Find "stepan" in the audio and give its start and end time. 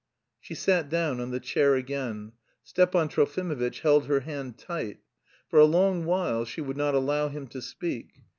2.63-3.07